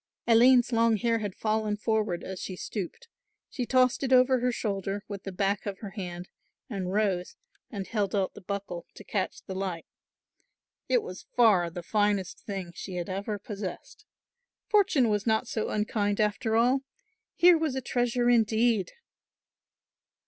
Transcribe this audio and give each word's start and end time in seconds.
Aline's 0.25 0.71
long 0.71 0.97
hair 0.97 1.19
had 1.19 1.35
fallen 1.35 1.77
forward 1.77 2.23
as 2.23 2.39
she 2.41 2.55
stooped; 2.55 3.07
she 3.51 3.67
tossed 3.67 4.01
it 4.01 4.11
over 4.11 4.39
her 4.39 4.51
shoulder 4.51 5.03
with 5.07 5.21
the 5.25 5.31
back 5.31 5.67
of 5.67 5.77
her 5.77 5.91
hand 5.91 6.27
and 6.67 6.91
rose 6.91 7.35
and 7.69 7.85
held 7.85 8.15
out 8.15 8.33
the 8.33 8.41
buckle 8.41 8.87
to 8.95 9.03
catch 9.03 9.43
the 9.43 9.53
light. 9.53 9.85
It 10.89 11.03
was 11.03 11.27
far 11.35 11.69
the 11.69 11.83
finest 11.83 12.39
thing 12.39 12.71
she 12.73 12.95
had 12.95 13.09
ever 13.09 13.37
possessed. 13.37 14.07
Fortune 14.71 15.07
was 15.07 15.27
not 15.27 15.47
so 15.47 15.69
unkind 15.69 16.19
after 16.19 16.55
all. 16.55 16.79
Here 17.35 17.55
was 17.59 17.75
a 17.75 17.79
treasure 17.81 18.27
indeed! 18.27 18.93